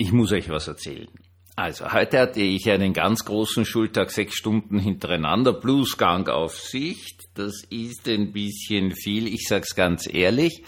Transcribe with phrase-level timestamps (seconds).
[0.00, 1.08] Ich muss euch was erzählen.
[1.56, 7.28] Also, heute hatte ich einen ganz großen Schultag, sechs Stunden hintereinander, Bluesgang auf Sicht.
[7.34, 10.62] Das ist ein bisschen viel, ich sag's ganz ehrlich.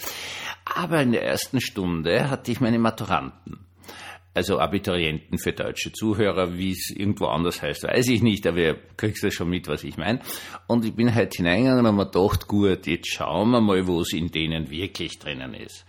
[0.67, 3.65] Aber in der ersten Stunde hatte ich meine Maturanten.
[4.35, 8.79] Also Abiturienten für deutsche Zuhörer, wie es irgendwo anders heißt, weiß ich nicht, aber ihr
[8.99, 10.21] kriegt das schon mit, was ich meine.
[10.67, 14.13] Und ich bin halt hineingegangen und mir gedacht, gut, jetzt schauen wir mal, wo es
[14.13, 15.87] in denen wirklich drinnen ist.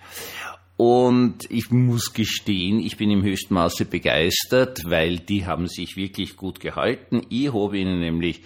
[0.76, 6.36] Und ich muss gestehen, ich bin im höchsten Maße begeistert, weil die haben sich wirklich
[6.36, 7.22] gut gehalten.
[7.30, 8.42] Ich habe ihnen nämlich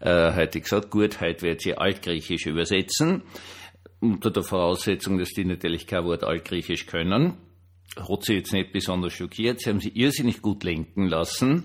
[0.00, 3.22] äh, heute gesagt, gut, heute wird sie Altgriechisch übersetzen,
[4.00, 7.34] unter der Voraussetzung, dass die natürlich kein Wort Altgriechisch können.
[7.96, 9.60] Hat sie jetzt nicht besonders schockiert.
[9.60, 11.64] Sie haben sie irrsinnig gut lenken lassen.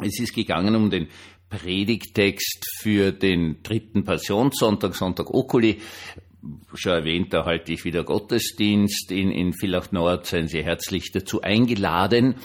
[0.00, 1.08] Es ist gegangen um den
[1.48, 5.80] Predigtext für den dritten Passionssonntag, Sonntag Oculi,
[6.74, 11.42] schon erwähnt, da halte ich wieder Gottesdienst in, in Villach Nord, seien Sie herzlich dazu
[11.42, 12.36] eingeladen.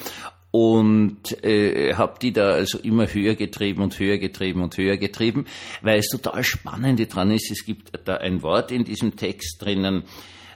[0.50, 5.46] Und äh, habe die da also immer höher getrieben und höher getrieben und höher getrieben,
[5.82, 10.04] weil es total spannende dran ist, es gibt da ein Wort in diesem Text drinnen,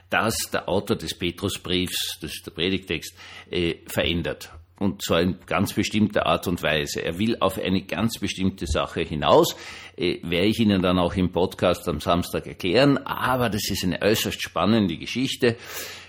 [0.09, 3.13] das der Autor des Petrusbriefs, das ist der Predigtext,
[3.51, 7.03] äh, verändert und zwar in ganz bestimmter Art und Weise.
[7.03, 9.55] Er will auf eine ganz bestimmte Sache hinaus,
[9.95, 14.01] äh, werde ich Ihnen dann auch im Podcast am Samstag erklären, aber das ist eine
[14.01, 15.57] äußerst spannende Geschichte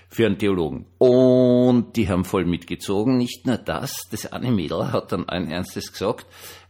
[0.09, 0.87] für einen Theologen.
[0.99, 3.17] Und die haben voll mitgezogen.
[3.17, 6.27] Nicht nur das, das eine Mädel hat dann ein Ernstes gesagt,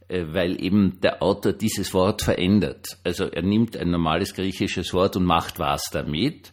[0.09, 2.98] äh, weil eben der Autor dieses Wort verändert.
[3.05, 6.53] Also er nimmt ein normales griechisches Wort und macht was damit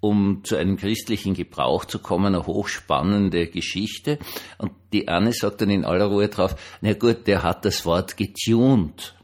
[0.00, 4.18] um zu einem christlichen Gebrauch zu kommen, eine hochspannende Geschichte.
[4.58, 8.16] Und die Anne sagt dann in aller Ruhe drauf, na gut, der hat das Wort
[8.16, 9.14] getuned.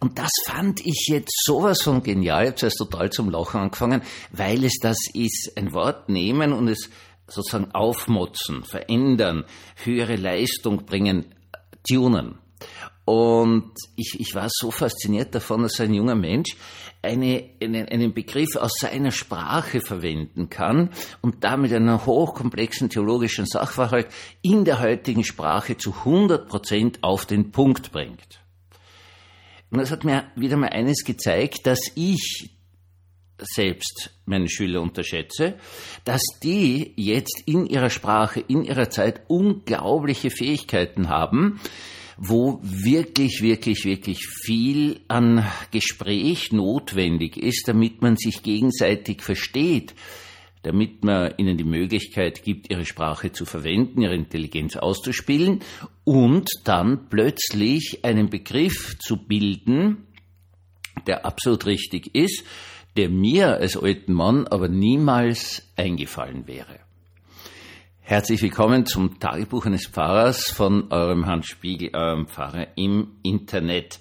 [0.00, 2.42] Und das fand ich jetzt sowas von genial.
[2.44, 6.68] Ich habe zuerst total zum Lachen angefangen, weil es das ist, ein Wort nehmen und
[6.68, 6.90] es
[7.26, 9.44] sozusagen aufmotzen, verändern,
[9.84, 11.26] höhere Leistung bringen,
[11.88, 12.38] tunen.
[13.08, 16.58] Und ich, ich war so fasziniert davon, dass ein junger Mensch
[17.00, 20.90] eine, einen, einen Begriff aus seiner Sprache verwenden kann
[21.22, 24.08] und damit einen hochkomplexen theologischen Sachverhalt
[24.42, 28.42] in der heutigen Sprache zu 100 Prozent auf den Punkt bringt.
[29.70, 32.50] Und das hat mir wieder mal eines gezeigt, dass ich
[33.38, 35.54] selbst meine Schüler unterschätze,
[36.04, 41.58] dass die jetzt in ihrer Sprache, in ihrer Zeit unglaubliche Fähigkeiten haben,
[42.18, 49.94] wo wirklich, wirklich, wirklich viel an Gespräch notwendig ist, damit man sich gegenseitig versteht,
[50.62, 55.60] damit man ihnen die Möglichkeit gibt, ihre Sprache zu verwenden, ihre Intelligenz auszuspielen
[56.02, 60.08] und dann plötzlich einen Begriff zu bilden,
[61.06, 62.44] der absolut richtig ist,
[62.96, 66.87] der mir als alten Mann aber niemals eingefallen wäre.
[68.08, 74.00] Herzlich willkommen zum Tagebuch eines Pfarrers von eurem Hans Spiegel, eurem Pfarrer im Internet.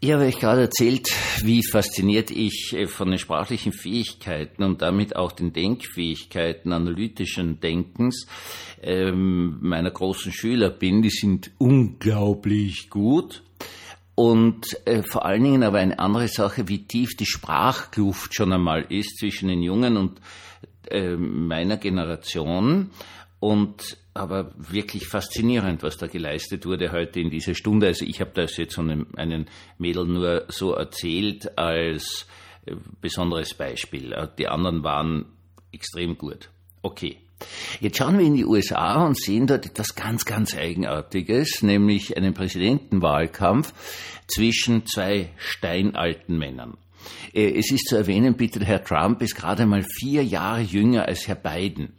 [0.00, 1.10] Ich habe euch gerade erzählt,
[1.42, 8.26] wie fasziniert ich äh, von den sprachlichen Fähigkeiten und damit auch den Denkfähigkeiten analytischen Denkens
[8.80, 11.02] ähm, meiner großen Schüler bin.
[11.02, 13.42] Die sind unglaublich gut.
[14.14, 18.86] Und äh, vor allen Dingen aber eine andere Sache, wie tief die Sprachkluft schon einmal
[18.88, 20.18] ist zwischen den Jungen und
[20.90, 22.90] äh, meiner Generation
[23.40, 27.88] und aber wirklich faszinierend, was da geleistet wurde heute in dieser Stunde.
[27.88, 29.46] Also ich habe das jetzt von einem,
[29.78, 32.26] Mädel nur so erzählt als
[32.64, 34.12] äh, besonderes Beispiel.
[34.12, 35.26] Äh, die anderen waren
[35.72, 36.48] extrem gut.
[36.82, 37.18] Okay.
[37.80, 42.32] Jetzt schauen wir in die USA und sehen dort etwas ganz, ganz Eigenartiges, nämlich einen
[42.32, 43.74] Präsidentenwahlkampf
[44.26, 46.78] zwischen zwei steinalten Männern.
[47.32, 51.28] Äh, es ist zu erwähnen, bitte, Herr Trump ist gerade mal vier Jahre jünger als
[51.28, 51.94] Herr Biden.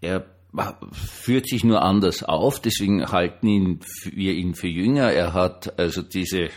[0.00, 0.26] Er
[0.92, 5.12] führt sich nur anders auf, deswegen halten ihn, wir ihn für jünger.
[5.12, 6.48] Er hat also diese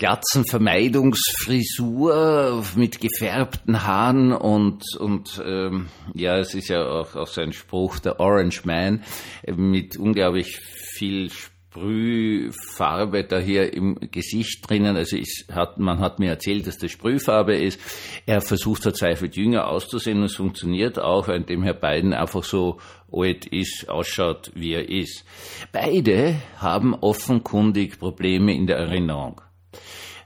[0.00, 7.98] Glatzenvermeidungsfrisur mit gefärbten Haaren und, und ähm, ja, es ist ja auch, auch sein Spruch,
[7.98, 9.04] der Orange Man,
[9.46, 11.30] mit unglaublich viel
[11.70, 14.96] Sprühfarbe da hier im Gesicht drinnen.
[14.96, 17.80] Also ist, hat, man hat mir erzählt, dass das Sprühfarbe ist.
[18.26, 22.78] Er versucht verzweifelt jünger auszusehen und es funktioniert auch, indem Herr Biden einfach so
[23.12, 25.24] alt ist, ausschaut, wie er ist.
[25.70, 29.40] Beide haben offenkundig Probleme in der Erinnerung.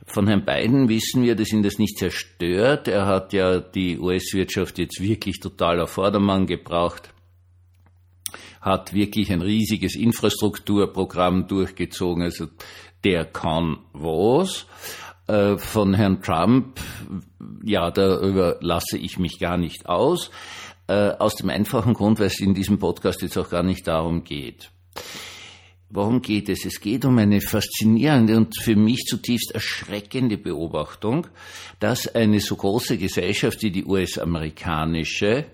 [0.06, 2.88] Von Herrn Biden wissen wir, dass ihn das nicht zerstört.
[2.88, 7.13] Er hat ja die US-Wirtschaft jetzt wirklich total auf Vordermann gebracht
[8.64, 12.22] hat wirklich ein riesiges Infrastrukturprogramm durchgezogen.
[12.22, 12.46] Also
[13.04, 14.66] der kann was.
[15.26, 16.80] Äh, von Herrn Trump,
[17.62, 20.30] ja, darüber lasse ich mich gar nicht aus.
[20.86, 24.24] Äh, aus dem einfachen Grund, weil es in diesem Podcast jetzt auch gar nicht darum
[24.24, 24.70] geht.
[25.90, 26.64] Worum geht es?
[26.64, 31.26] Es geht um eine faszinierende und für mich zutiefst erschreckende Beobachtung,
[31.80, 35.46] dass eine so große Gesellschaft wie die US-amerikanische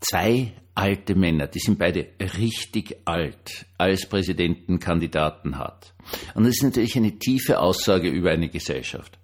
[0.00, 2.06] zwei alte Männer, die sind beide
[2.38, 5.94] richtig alt, als Präsidentenkandidaten hat.
[6.34, 9.18] Und das ist natürlich eine tiefe Aussage über eine Gesellschaft.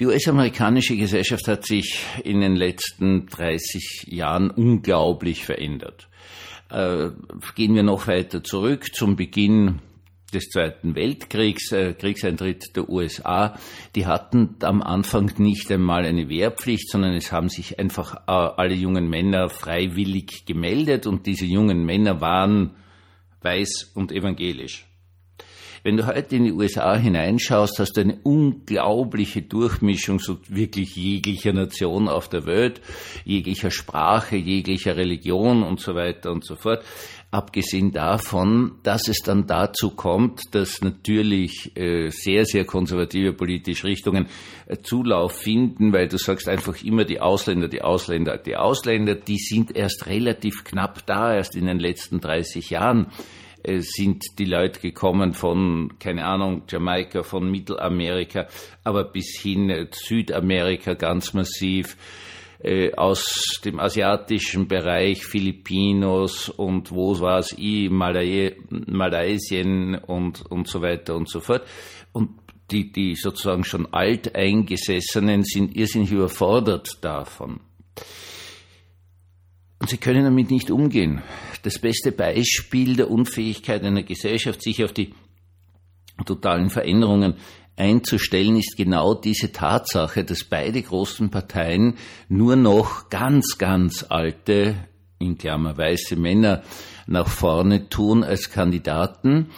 [0.00, 6.08] Die US-amerikanische Gesellschaft hat sich in den letzten 30 Jahren unglaublich verändert.
[6.70, 7.10] Äh,
[7.54, 9.80] gehen wir noch weiter zurück zum Beginn
[10.32, 13.58] des Zweiten Weltkriegs, äh, Kriegseintritt der USA,
[13.94, 18.74] die hatten am Anfang nicht einmal eine Wehrpflicht, sondern es haben sich einfach äh, alle
[18.74, 22.76] jungen Männer freiwillig gemeldet und diese jungen Männer waren
[23.42, 24.86] weiß und evangelisch.
[25.84, 31.52] Wenn du heute in die USA hineinschaust, hast du eine unglaubliche Durchmischung so wirklich jeglicher
[31.52, 32.80] Nation auf der Welt,
[33.24, 36.84] jeglicher Sprache, jeglicher Religion und so weiter und so fort.
[37.32, 44.28] Abgesehen davon, dass es dann dazu kommt, dass natürlich äh, sehr, sehr konservative politische Richtungen
[44.66, 49.38] äh, Zulauf finden, weil du sagst einfach immer die Ausländer, die Ausländer, die Ausländer, die
[49.38, 53.08] sind erst relativ knapp da, erst in den letzten 30 Jahren
[53.80, 58.46] sind die Leute gekommen von, keine Ahnung, Jamaika, von Mittelamerika,
[58.84, 61.96] aber bis hin äh, Südamerika ganz massiv,
[62.62, 70.68] äh, aus dem asiatischen Bereich, Filipinos und wo war es, ich, Malay Malaysien und, und
[70.68, 71.62] so weiter und so fort.
[72.12, 72.30] Und
[72.70, 77.60] die, die sozusagen schon alteingesessenen sind irrsinnig überfordert davon.
[79.82, 81.22] Und sie können damit nicht umgehen.
[81.64, 85.12] Das beste Beispiel der Unfähigkeit einer Gesellschaft, sich auf die
[86.24, 87.34] totalen Veränderungen
[87.74, 91.96] einzustellen, ist genau diese Tatsache, dass beide großen Parteien
[92.28, 94.76] nur noch ganz, ganz alte,
[95.18, 96.62] in Klammer weiße Männer
[97.08, 99.50] nach vorne tun als Kandidaten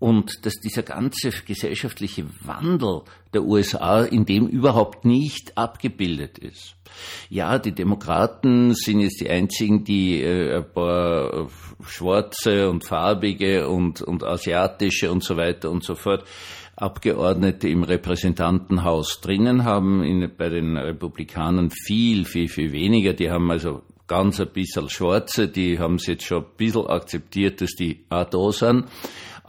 [0.00, 3.02] und dass dieser ganze gesellschaftliche Wandel
[3.32, 6.74] der USA in dem überhaupt nicht abgebildet ist.
[7.28, 11.48] Ja, die Demokraten sind jetzt die einzigen, die äh, ein paar
[11.86, 16.24] schwarze und farbige und, und asiatische und so weiter und so fort
[16.76, 23.12] Abgeordnete im Repräsentantenhaus drinnen haben, in, bei den Republikanern viel, viel, viel weniger.
[23.12, 27.60] Die haben also ganz ein bisschen Schwarze, die haben es jetzt schon ein bisschen akzeptiert,
[27.60, 28.86] dass die auch da sind.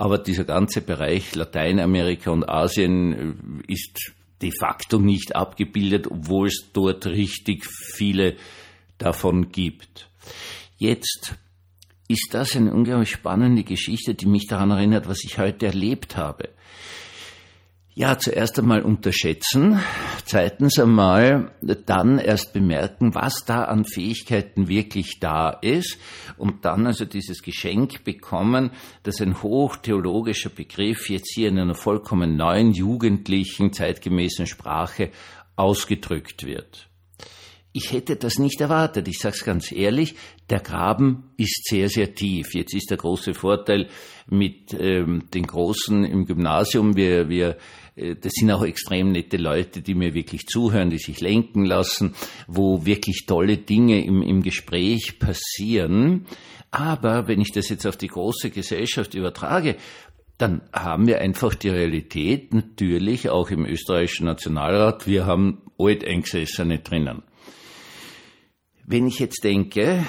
[0.01, 6.71] Aber dieser ganze Bereich Lateinamerika und Asien äh, ist de facto nicht abgebildet, obwohl es
[6.73, 8.35] dort richtig viele
[8.97, 10.09] davon gibt.
[10.77, 11.35] Jetzt
[12.07, 16.49] ist das eine unglaublich spannende Geschichte, die mich daran erinnert, was ich heute erlebt habe.
[17.93, 19.77] Ja, zuerst einmal unterschätzen,
[20.23, 21.51] zweitens einmal
[21.85, 25.97] dann erst bemerken, was da an Fähigkeiten wirklich da ist
[26.37, 28.71] und dann also dieses Geschenk bekommen,
[29.03, 35.11] dass ein hochtheologischer Begriff jetzt hier in einer vollkommen neuen, jugendlichen, zeitgemäßen Sprache
[35.57, 36.87] ausgedrückt wird.
[37.73, 39.07] Ich hätte das nicht erwartet.
[39.07, 40.15] Ich sage es ganz ehrlich,
[40.49, 42.53] der Graben ist sehr, sehr tief.
[42.53, 43.87] Jetzt ist der große Vorteil
[44.27, 46.97] mit ähm, den Großen im Gymnasium.
[46.97, 47.57] Wir, wir,
[47.95, 52.13] äh, das sind auch extrem nette Leute, die mir wirklich zuhören, die sich lenken lassen,
[52.45, 56.25] wo wirklich tolle Dinge im, im Gespräch passieren.
[56.71, 59.77] Aber wenn ich das jetzt auf die große Gesellschaft übertrage,
[60.37, 65.07] dann haben wir einfach die Realität natürlich auch im österreichischen Nationalrat.
[65.07, 67.23] Wir haben Alteingesessene drinnen.
[68.91, 70.05] Wenn ich jetzt denke,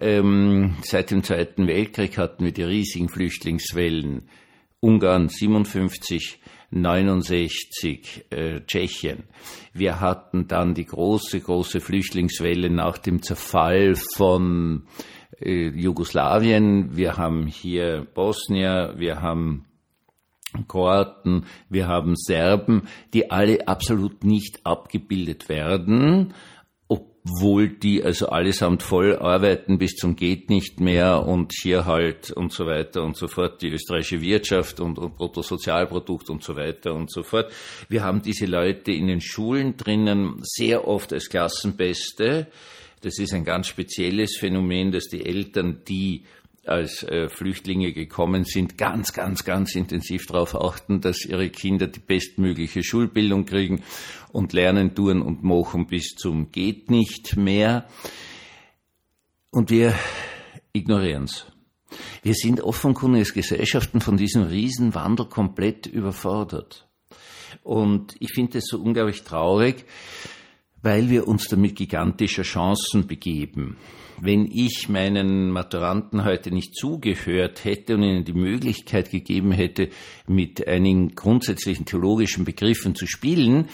[0.00, 4.28] ähm, seit dem Zweiten Weltkrieg hatten wir die riesigen Flüchtlingswellen.
[4.78, 6.38] Ungarn 57,
[6.70, 9.24] 69, äh, Tschechien.
[9.74, 14.84] Wir hatten dann die große, große Flüchtlingswelle nach dem Zerfall von
[15.40, 16.96] äh, Jugoslawien.
[16.96, 19.64] Wir haben hier Bosnier, wir haben
[20.68, 22.82] Kroaten, wir haben Serben,
[23.12, 26.32] die alle absolut nicht abgebildet werden
[26.90, 32.52] obwohl die also allesamt voll arbeiten bis zum geht nicht mehr und hier halt und
[32.52, 37.08] so weiter und so fort die österreichische Wirtschaft und, und Bruttosozialprodukt und so weiter und
[37.08, 37.52] so fort.
[37.88, 42.48] Wir haben diese Leute in den Schulen drinnen sehr oft als Klassenbeste.
[43.02, 46.24] Das ist ein ganz spezielles Phänomen, dass die Eltern, die
[46.66, 52.00] als äh, Flüchtlinge gekommen sind, ganz, ganz, ganz intensiv darauf achten, dass ihre Kinder die
[52.00, 53.82] bestmögliche Schulbildung kriegen
[54.32, 57.88] und lernen, tun und machen bis zum geht nicht mehr.
[59.50, 59.94] Und wir
[60.72, 61.46] ignorieren es.
[62.22, 66.86] Wir sind offenkundig als Gesellschaften von diesem Riesenwandel komplett überfordert.
[67.62, 69.84] Und ich finde es so unglaublich traurig,
[70.82, 73.76] weil wir uns damit gigantischer Chancen begeben.
[74.20, 79.88] Wenn ich meinen Maturanten heute nicht zugehört hätte und ihnen die Möglichkeit gegeben hätte,
[80.26, 83.68] mit einigen grundsätzlichen theologischen Begriffen zu spielen,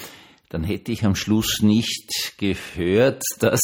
[0.48, 3.60] dann hätte ich am Schluss nicht gehört, dass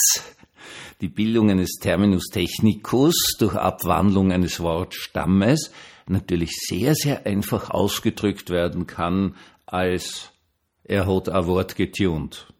[1.00, 5.72] die Bildung eines Terminus technicus durch Abwandlung eines Wortstammes
[6.08, 9.34] natürlich sehr, sehr einfach ausgedrückt werden kann
[9.72, 10.30] als
[10.84, 12.51] er hat ein Wort getunt.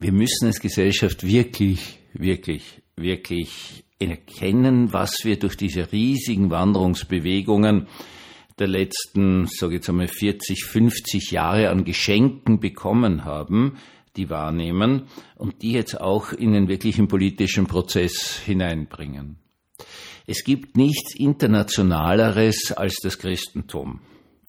[0.00, 7.88] Wir müssen als Gesellschaft wirklich, wirklich, wirklich erkennen, was wir durch diese riesigen Wanderungsbewegungen
[8.60, 13.78] der letzten, sage ich jetzt einmal, 40, 50 Jahre an Geschenken bekommen haben,
[14.16, 19.38] die wahrnehmen und die jetzt auch in den wirklichen politischen Prozess hineinbringen.
[20.28, 24.00] Es gibt nichts Internationaleres als das Christentum.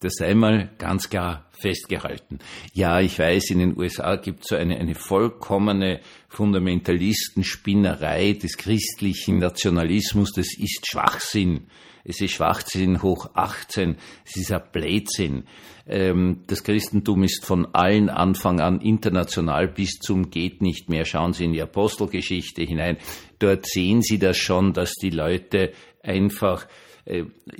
[0.01, 2.39] Das sei mal ganz klar festgehalten.
[2.73, 9.39] Ja, ich weiß, in den USA gibt es so eine, eine vollkommene Fundamentalistenspinnerei des christlichen
[9.39, 10.31] Nationalismus.
[10.31, 11.67] Das ist Schwachsinn.
[12.05, 13.97] Es ist Schwachsinn hoch 18.
[14.25, 15.43] Es ist ein Blödsinn.
[15.85, 21.03] Ähm, das Christentum ist von allen Anfang an international bis zum geht nicht mehr.
[21.03, 22.95] Schauen Sie in die Apostelgeschichte hinein.
[23.37, 26.67] Dort sehen Sie das schon, dass die Leute einfach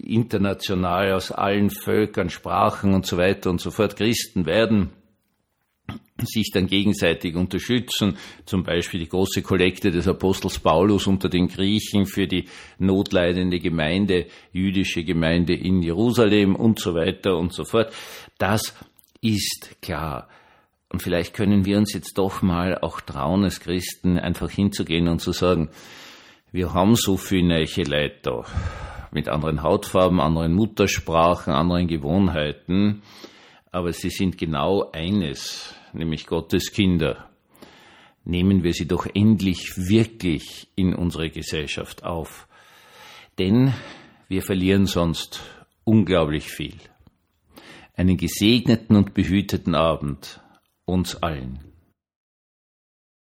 [0.03, 4.89] international aus allen Völkern, Sprachen und so weiter und so fort Christen werden,
[6.23, 12.05] sich dann gegenseitig unterstützen, zum Beispiel die große Kollekte des Apostels Paulus unter den Griechen
[12.05, 12.45] für die
[12.77, 17.91] notleidende Gemeinde, jüdische Gemeinde in Jerusalem und so weiter und so fort.
[18.37, 18.75] Das
[19.21, 20.27] ist klar.
[20.91, 25.21] Und vielleicht können wir uns jetzt doch mal auch trauen, als Christen einfach hinzugehen und
[25.21, 25.69] zu sagen,
[26.51, 28.45] wir haben so viele neue Leute da
[29.11, 33.01] mit anderen Hautfarben, anderen Muttersprachen, anderen Gewohnheiten,
[33.71, 37.29] aber sie sind genau eines, nämlich Gottes Kinder.
[38.23, 42.47] Nehmen wir sie doch endlich wirklich in unsere Gesellschaft auf,
[43.37, 43.73] denn
[44.27, 45.41] wir verlieren sonst
[45.83, 46.75] unglaublich viel.
[47.95, 50.41] Einen gesegneten und behüteten Abend
[50.85, 51.68] uns allen.